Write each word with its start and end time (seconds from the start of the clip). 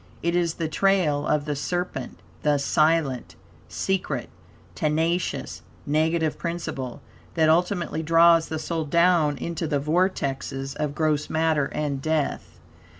It 0.23 0.35
is 0.35 0.55
the 0.55 0.67
trail 0.67 1.27
of 1.27 1.45
the 1.45 1.55
serpent; 1.55 2.21
the 2.41 2.57
silent, 2.57 3.35
secret, 3.69 4.31
tenacious, 4.73 5.61
negative 5.85 6.39
principle; 6.39 7.03
that 7.35 7.49
ultimately 7.49 8.01
draws 8.01 8.47
the 8.47 8.57
soul 8.57 8.85
down 8.85 9.37
into 9.37 9.67
the 9.67 9.79
vortices 9.79 10.73
of 10.73 10.95
gross 10.95 11.29
matter 11.29 11.65
and 11.65 12.01
death. 12.01 12.57